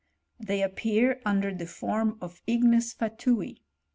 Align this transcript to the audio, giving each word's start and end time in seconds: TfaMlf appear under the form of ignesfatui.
TfaMlf 0.43 0.65
appear 0.65 1.21
under 1.27 1.53
the 1.53 1.67
form 1.67 2.17
of 2.21 2.41
ignesfatui. 2.47 3.59